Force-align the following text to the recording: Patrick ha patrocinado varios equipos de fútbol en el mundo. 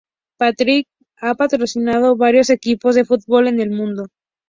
Patrick 0.39 0.87
ha 1.17 1.35
patrocinado 1.35 2.15
varios 2.17 2.49
equipos 2.49 2.95
de 2.95 3.05
fútbol 3.05 3.47
en 3.47 3.61
el 3.61 3.69
mundo. 3.69 4.07